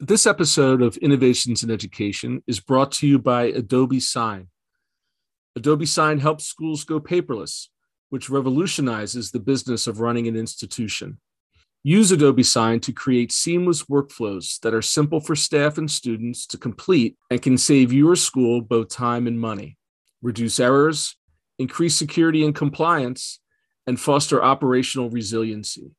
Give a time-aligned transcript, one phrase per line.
[0.00, 4.46] This episode of Innovations in Education is brought to you by Adobe Sign.
[5.56, 7.66] Adobe Sign helps schools go paperless,
[8.08, 11.18] which revolutionizes the business of running an institution.
[11.82, 16.58] Use Adobe Sign to create seamless workflows that are simple for staff and students to
[16.58, 19.76] complete and can save your school both time and money,
[20.22, 21.16] reduce errors,
[21.58, 23.40] increase security and compliance,
[23.84, 25.90] and foster operational resiliency.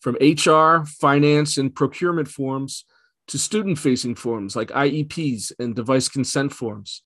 [0.00, 2.86] From HR, finance, and procurement forms
[3.28, 7.02] to student facing forms like IEPs and device consent forms,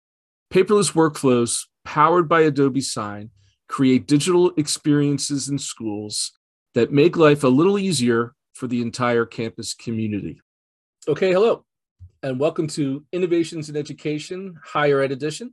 [0.52, 3.30] paperless workflows powered by Adobe Sign
[3.68, 6.32] create digital experiences in schools
[6.74, 10.40] that make life a little easier for the entire campus community.
[11.08, 11.64] Okay, hello,
[12.22, 15.52] and welcome to Innovations in Education Higher Ed Edition.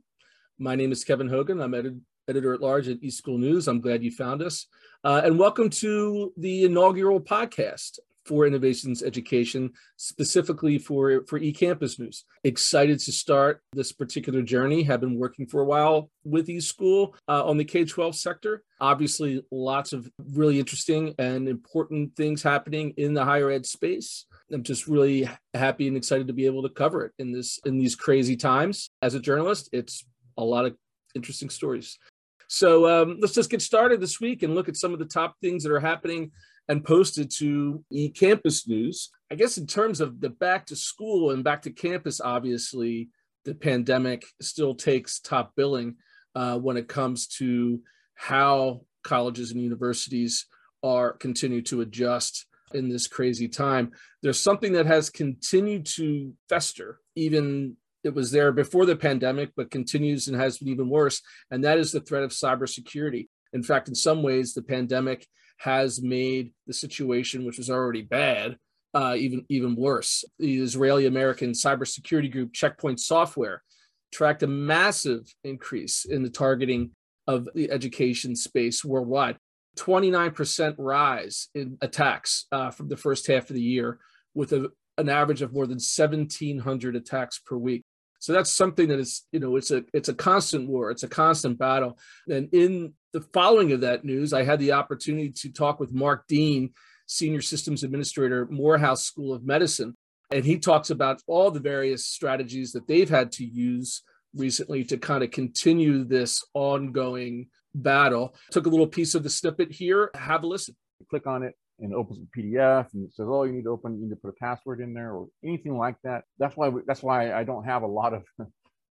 [0.58, 1.60] My name is Kevin Hogan.
[1.60, 1.94] I'm edit-
[2.28, 3.66] editor at large at eSchool News.
[3.66, 4.66] I'm glad you found us.
[5.02, 7.98] Uh, and welcome to the inaugural podcast
[8.30, 12.24] for Innovations Education, specifically for, for eCampus News.
[12.44, 14.84] Excited to start this particular journey.
[14.84, 18.62] Have been working for a while with eSchool uh, on the K 12 sector.
[18.80, 24.26] Obviously, lots of really interesting and important things happening in the higher ed space.
[24.52, 27.78] I'm just really happy and excited to be able to cover it in this in
[27.78, 28.90] these crazy times.
[29.02, 30.04] As a journalist, it's
[30.38, 30.76] a lot of
[31.16, 31.98] interesting stories.
[32.46, 35.34] So um, let's just get started this week and look at some of the top
[35.40, 36.30] things that are happening
[36.70, 39.10] and posted to eCampus News.
[39.28, 43.08] I guess in terms of the back to school and back to campus, obviously
[43.44, 45.96] the pandemic still takes top billing
[46.36, 47.80] uh, when it comes to
[48.14, 50.46] how colleges and universities
[50.84, 53.90] are continue to adjust in this crazy time.
[54.22, 59.72] There's something that has continued to fester even it was there before the pandemic, but
[59.72, 61.20] continues and has been even worse.
[61.50, 63.28] And that is the threat of cybersecurity.
[63.52, 65.26] In fact, in some ways, the pandemic
[65.60, 68.56] has made the situation, which was already bad,
[68.94, 70.24] uh, even even worse.
[70.38, 73.62] The Israeli American cybersecurity group Check Point Software
[74.10, 76.92] tracked a massive increase in the targeting
[77.26, 79.36] of the education space worldwide.
[79.76, 83.98] 29% rise in attacks uh, from the first half of the year,
[84.34, 87.84] with a, an average of more than 1,700 attacks per week.
[88.18, 91.08] So that's something that is, you know, it's a it's a constant war, it's a
[91.08, 91.98] constant battle.
[92.28, 96.26] And in the following of that news, I had the opportunity to talk with Mark
[96.28, 96.70] Dean,
[97.06, 99.96] senior systems administrator, Morehouse School of Medicine,
[100.30, 104.02] and he talks about all the various strategies that they've had to use
[104.34, 108.34] recently to kind of continue this ongoing battle.
[108.52, 110.10] Took a little piece of the snippet here.
[110.14, 110.76] Have a listen.
[111.08, 113.70] Click on it, and it opens a PDF and it says, "Oh, you need to
[113.70, 116.68] open, you need to put a password in there or anything like that." That's why
[116.68, 118.24] we, that's why I don't have a lot of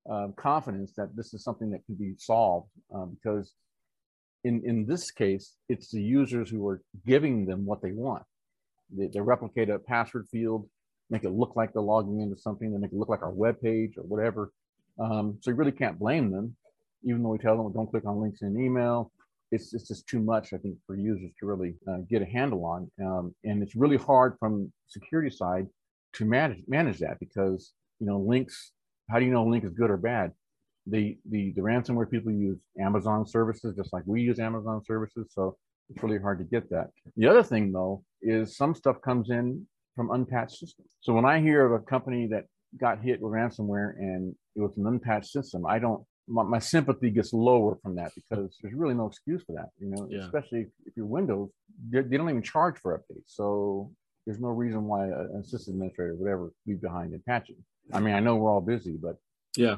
[0.10, 3.54] uh, confidence that this is something that can be solved uh, because
[4.44, 8.24] in in this case, it's the users who are giving them what they want.
[8.96, 10.68] They, they replicate a password field,
[11.10, 13.62] make it look like they're logging into something, they make it look like our web
[13.62, 14.52] page or whatever.
[15.00, 16.56] Um, so you really can't blame them,
[17.04, 19.12] even though we tell them don't click on links in email
[19.52, 22.66] it's, it's just too much, I think, for users to really uh, get a handle
[22.66, 22.92] on.
[23.04, 25.68] Um, and it's really hard from security side
[26.14, 28.72] to manage manage that because you know links.
[29.10, 30.32] How do you know a link is good or bad?
[30.90, 35.58] The the the ransomware people use Amazon services just like we use Amazon services, so
[35.90, 36.90] it's really hard to get that.
[37.18, 40.90] The other thing though is some stuff comes in from unpatched systems.
[41.02, 42.46] So when I hear of a company that
[42.80, 47.10] got hit with ransomware and it was an unpatched system, I don't my, my, sympathy
[47.10, 49.70] gets lower from that because there's really no excuse for that.
[49.80, 50.20] You know, yeah.
[50.20, 51.50] especially if, if you're Windows,
[51.90, 53.24] they, they, don't even charge for updates.
[53.26, 53.92] So
[54.26, 57.58] there's no reason why an assistant administrator would ever be behind in patching.
[57.92, 59.16] I mean, I know we're all busy, but
[59.58, 59.78] yeah,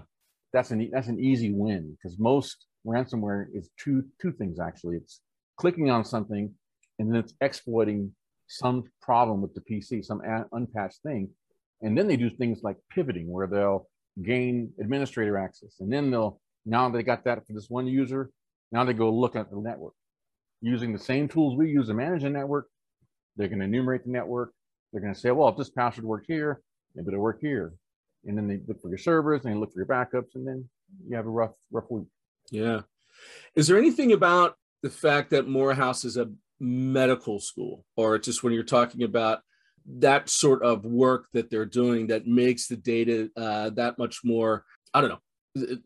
[0.53, 4.97] that's an that's an easy win because most ransomware is two two things actually.
[4.97, 5.21] It's
[5.57, 6.53] clicking on something
[6.99, 8.13] and then it's exploiting
[8.47, 11.29] some problem with the PC, some unpatched thing,
[11.81, 13.87] and then they do things like pivoting where they'll
[14.21, 15.75] gain administrator access.
[15.79, 18.29] And then they'll, now they got that for this one user,
[18.71, 19.93] now they go look at the network.
[20.61, 22.67] Using the same tools we use to manage the network,
[23.35, 24.53] they're going to enumerate the network.
[24.91, 26.61] They're going to say, well, if this password worked here,
[26.93, 27.73] maybe it'll work here.
[28.25, 30.69] And then they look for your servers and they look for your backups, and then
[31.07, 32.07] you have a rough, rough week.
[32.51, 32.81] Yeah.
[33.55, 38.53] Is there anything about the fact that Morehouse is a medical school, or just when
[38.53, 39.39] you're talking about
[39.85, 44.63] that sort of work that they're doing that makes the data uh, that much more
[44.93, 45.77] i don't know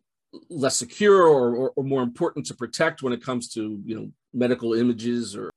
[0.50, 4.12] less secure or, or, or, more important to protect when it comes to you know
[4.34, 5.50] medical images or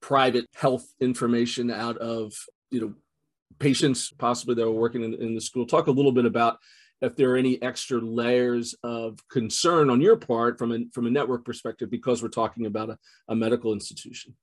[0.00, 2.32] private health information out of
[2.70, 2.94] you know
[3.60, 6.58] patients possibly that are working in, in the school talk a little bit about
[7.02, 11.10] if there are any extra layers of concern on your part from a from a
[11.10, 12.98] network perspective because we're talking about a,
[13.28, 14.34] a medical institution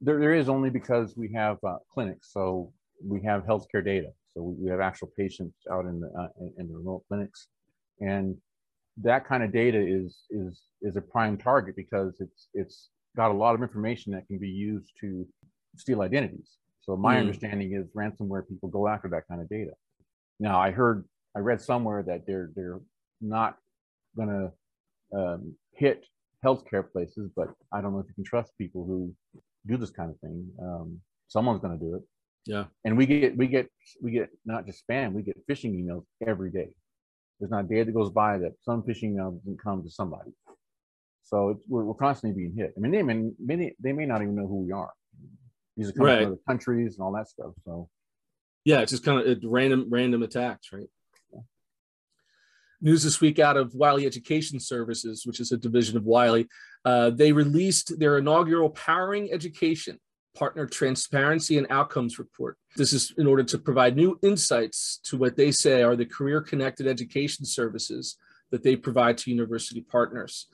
[0.00, 2.72] there, there is only because we have uh, clinics, so
[3.04, 4.10] we have healthcare data.
[4.34, 6.28] So we, have actual patients out in the uh,
[6.58, 7.48] in the remote clinics,
[8.00, 8.36] and
[9.02, 13.34] that kind of data is is is a prime target because it's it's got a
[13.34, 15.26] lot of information that can be used to
[15.76, 16.56] steal identities.
[16.88, 17.20] So my mm.
[17.20, 19.72] understanding is ransomware people go after that kind of data.
[20.40, 21.04] Now I heard
[21.36, 22.80] I read somewhere that they're they're
[23.20, 23.58] not
[24.16, 26.06] going to um, hit
[26.42, 29.14] healthcare places, but I don't know if you can trust people who
[29.66, 30.48] do this kind of thing.
[30.62, 32.02] Um, someone's going to do it.
[32.46, 32.64] Yeah.
[32.86, 33.68] And we get we get
[34.00, 36.70] we get not just spam, we get phishing emails every day.
[37.38, 40.30] There's not a day that goes by that some phishing email doesn't come to somebody.
[41.22, 42.72] So we're, we're constantly being hit.
[42.74, 44.90] I mean, they may, many, they may not even know who we are.
[45.78, 46.22] These are coming right.
[46.24, 47.52] from other countries and all that stuff.
[47.64, 47.88] So,
[48.64, 50.88] yeah, it's just kind of random, random attacks, right?
[51.32, 51.40] Yeah.
[52.80, 56.48] News this week out of Wiley Education Services, which is a division of Wiley.
[56.84, 60.00] Uh, they released their inaugural Powering Education
[60.36, 62.58] Partner Transparency and Outcomes Report.
[62.76, 66.40] This is in order to provide new insights to what they say are the career
[66.40, 68.16] connected education services
[68.50, 70.48] that they provide to university partners.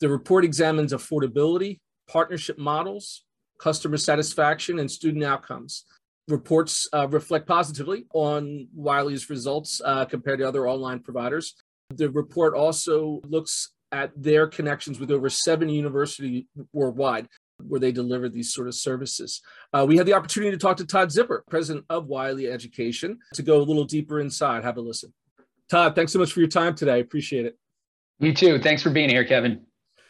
[0.00, 1.78] The report examines affordability,
[2.08, 3.22] partnership models,
[3.58, 5.84] customer satisfaction, and student outcomes.
[6.28, 11.54] Reports uh, reflect positively on Wiley's results uh, compared to other online providers.
[11.90, 17.28] The report also looks at their connections with over seven universities worldwide
[17.66, 19.40] where they deliver these sort of services.
[19.72, 23.42] Uh, we had the opportunity to talk to Todd Zipper, president of Wiley Education, to
[23.42, 24.62] go a little deeper inside.
[24.64, 25.12] Have a listen.
[25.70, 26.94] Todd, thanks so much for your time today.
[26.94, 27.56] I appreciate it.
[28.18, 28.58] You too.
[28.58, 29.64] Thanks for being here, Kevin.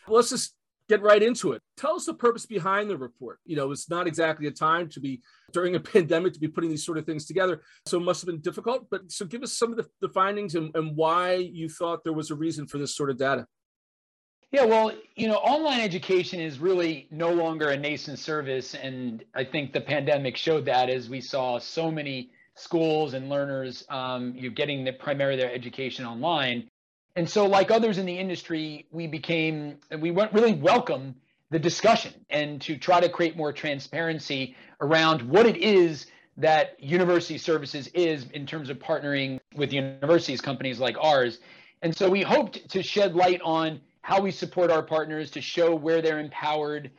[0.09, 0.56] Let's just
[0.89, 1.63] get right into it.
[1.77, 3.39] Tell us the purpose behind the report.
[3.45, 5.21] You know, it's not exactly a time to be
[5.53, 7.63] during a pandemic to be putting these sort of things together.
[7.87, 8.89] So it must have been difficult.
[8.91, 12.13] But so give us some of the, the findings and, and why you thought there
[12.13, 13.47] was a reason for this sort of data.
[14.53, 18.75] Yeah, well, you know, online education is really no longer a nascent service.
[18.75, 23.85] And I think the pandemic showed that as we saw so many schools and learners
[23.91, 26.69] um, you getting the primary their education online.
[27.17, 31.15] And so, like others in the industry, we became, we really welcome
[31.51, 37.39] the discussion and to try to create more transparency around what it is that university
[37.39, 41.39] services is in terms of partnering with universities, companies like ours.
[41.81, 45.75] And so we hoped to shed light on how we support our partners to show
[45.75, 46.91] where they're empowered.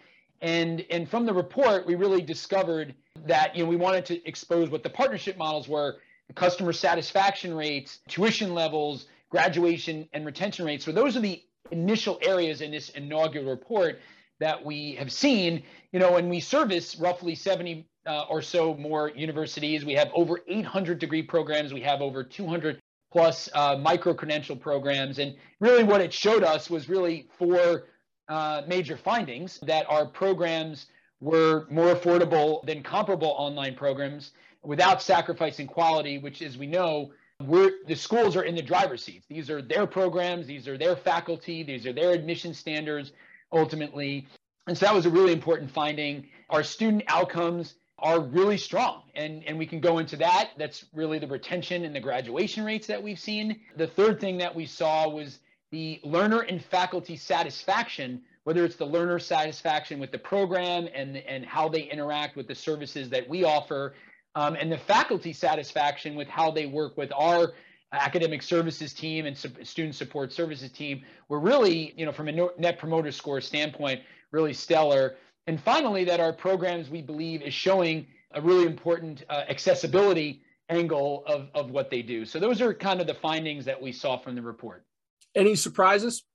[0.42, 2.96] And, and from the report, we really discovered
[3.28, 5.98] that you know we wanted to expose what the partnership models were,
[6.34, 10.85] customer satisfaction rates, tuition levels, graduation and retention rates.
[10.85, 11.41] So those are the
[11.71, 14.00] initial areas in this inaugural report
[14.39, 15.63] that we have seen.
[15.91, 20.39] You know, when we service roughly 70 uh, or so more universities, we have over
[20.47, 21.74] 800 degree programs.
[21.74, 22.79] We have over 200
[23.12, 25.19] plus uh, micro credential programs.
[25.19, 27.85] And really, what it showed us was really four
[28.29, 30.88] uh, major findings that our programs
[31.19, 34.31] were more affordable than comparable online programs
[34.63, 37.12] without sacrificing quality, which, as we know,
[37.44, 39.25] we're the schools are in the driver's seats.
[39.30, 43.12] These are their programs, these are their faculty, these are their admission standards
[43.51, 44.28] ultimately.
[44.68, 46.28] And so that was a really important finding.
[46.50, 49.04] Our student outcomes are really strong.
[49.16, 50.51] And, and we can go into that.
[50.57, 53.62] That's really the retention and the graduation rates that we've seen.
[53.75, 55.39] The third thing that we saw was
[55.72, 61.45] the learner and faculty satisfaction, whether it's the learner satisfaction with the program and, and
[61.45, 63.94] how they interact with the services that we offer,
[64.38, 67.54] um, and the faculty satisfaction with how they work with our
[67.92, 72.50] academic services team and su- student support services team were really, you know, from a
[72.60, 74.00] net promoter score standpoint,
[74.32, 75.15] really stellar.
[75.48, 81.24] And finally, that our programs, we believe, is showing a really important uh, accessibility angle
[81.25, 82.24] of, of what they do.
[82.24, 84.86] So those are kind of the findings that we saw from the report.
[85.34, 86.25] Any surprises?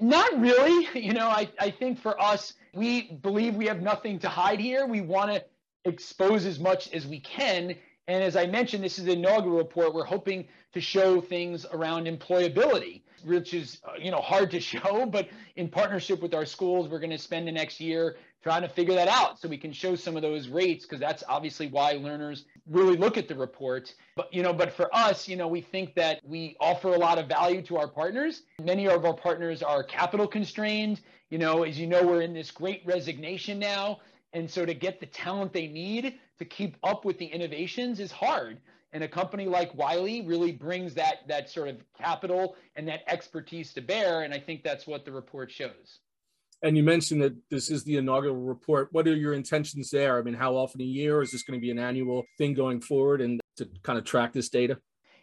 [0.00, 0.88] Not really.
[1.00, 4.84] You know, I, I think for us, we believe we have nothing to hide here.
[4.84, 5.44] We want to
[5.84, 7.74] expose as much as we can.
[8.08, 9.94] And as I mentioned, this is the inaugural report.
[9.94, 15.06] We're hoping to show things around employability, which is uh, you know hard to show,
[15.06, 18.68] but in partnership with our schools, we're going to spend the next year trying to
[18.68, 21.92] figure that out so we can show some of those rates because that's obviously why
[21.92, 23.94] learners really look at the report.
[24.16, 27.18] But you know, but for us, you know, we think that we offer a lot
[27.18, 28.42] of value to our partners.
[28.60, 31.00] Many of our partners are capital constrained.
[31.30, 34.00] You know, as you know, we're in this great resignation now.
[34.32, 38.10] And so to get the talent they need to keep up with the innovations is
[38.10, 38.58] hard.
[38.94, 43.72] And a company like Wiley really brings that that sort of capital and that expertise
[43.74, 44.22] to bear.
[44.22, 46.00] And I think that's what the report shows.
[46.62, 48.88] And you mentioned that this is the inaugural report.
[48.92, 50.18] What are your intentions there?
[50.18, 51.20] I mean, how often a year?
[51.22, 54.32] Is this going to be an annual thing going forward and to kind of track
[54.32, 54.78] this data?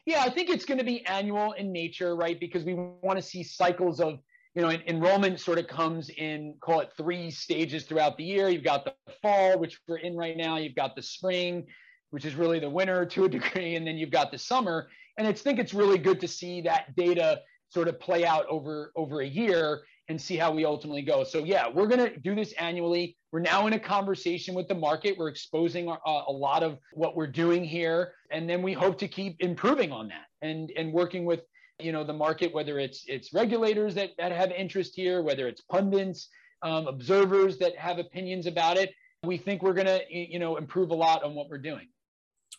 [0.06, 2.39] Yeah, I think it's going to be annual in nature, right?
[2.39, 4.20] Because we want to see cycles of
[4.56, 8.50] you know, enrollment sort of comes in, call it three stages throughout the year.
[8.50, 10.58] You've got the fall, which we're in right now.
[10.58, 11.68] You've got the spring,
[12.10, 14.89] which is really the winter to a degree, and then you've got the summer.
[15.18, 18.91] And I think it's really good to see that data sort of play out over
[18.96, 21.24] over a year and see how we ultimately go.
[21.24, 23.15] So yeah, we're to do this annually.
[23.32, 25.15] We're now in a conversation with the market.
[25.20, 28.98] We're exposing our, uh, a lot of what we're doing here, and then we hope
[29.00, 31.41] to keep improving on that and and working with
[31.79, 35.62] you know the market, whether it's it's regulators that that have interest here, whether it's
[35.62, 36.29] pundits,
[36.62, 38.93] um, observers that have opinions about it.
[39.24, 41.88] We think we're going to you know improve a lot on what we're doing.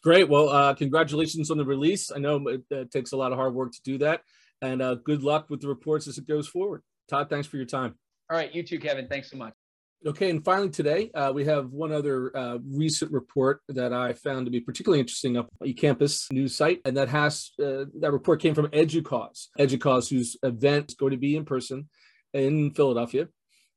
[0.03, 0.29] Great.
[0.29, 2.11] Well, uh, congratulations on the release.
[2.11, 4.23] I know it, it, takes a lot of hard work to do that,
[4.63, 6.83] and uh, good luck with the reports as it goes forward.
[7.09, 7.97] Todd, thanks for your time.
[8.31, 9.09] All right, you too, Kevin.
[9.09, 9.53] Thanks so much.
[10.07, 14.47] Okay, and finally today, uh, we have one other uh, recent report that I found
[14.47, 18.55] to be particularly interesting up eCampus news site, and that has uh, that report came
[18.55, 19.51] from EDUCAUSE.
[19.59, 21.91] EDUCAUSE, whose event is going to be in person
[22.33, 23.29] in Philadelphia,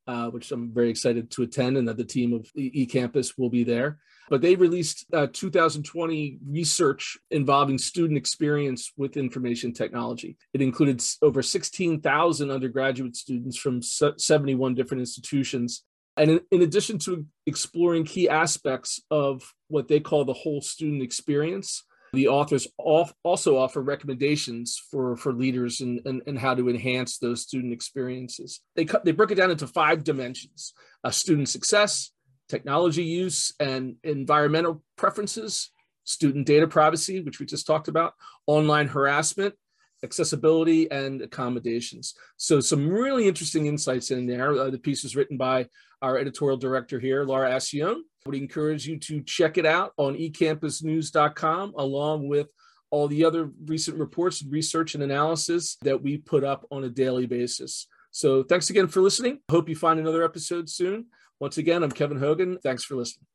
[0.08, 3.66] uh, which I'm very excited to attend, and that the team of eCampus will be
[3.66, 4.00] there.
[4.30, 10.38] But they released uh, 2020 research involving student experience with information technology.
[10.54, 15.84] It included over 16,000 undergraduate students from 71 different institutions.
[16.18, 21.02] And in, in addition to exploring key aspects of what they call the whole student
[21.02, 27.18] experience, the authors also offer recommendations for, for leaders and, and, and how to enhance
[27.18, 28.62] those student experiences.
[28.76, 32.12] They, cut, they broke it down into five dimensions uh, student success,
[32.50, 35.72] technology use and environmental preferences,
[36.04, 38.14] student data privacy, which we just talked about,
[38.46, 39.56] online harassment,
[40.04, 42.14] accessibility, and accommodations.
[42.38, 44.52] So some really interesting insights in there.
[44.52, 45.68] Uh, the piece was written by
[46.02, 48.02] our editorial director here, Laura Ascione.
[48.26, 52.52] I would encourage you to check it out on ecampusnews.com along with
[52.92, 56.90] all the other recent reports, and research, and analysis that we put up on a
[56.90, 57.88] daily basis.
[58.12, 59.40] So thanks again for listening.
[59.50, 61.08] Hope you find another episode soon.
[61.40, 62.60] Once again, I'm Kevin Hogan.
[62.62, 63.33] Thanks for listening.